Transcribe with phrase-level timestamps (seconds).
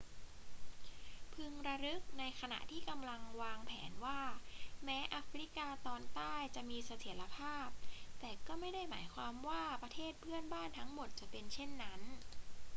[1.33, 4.19] พึงระลึกในขณะที่กำลังวางแผนว่า
[4.83, 7.67] แม้แอฟริกาตอนใต้จะมีเสถียรภาพ
[8.19, 12.01] แต่ก็ไม่ได้หมายความว่าประเทศเพื่อนบ้านทั้งหมดจะเป็นเช่นนั้น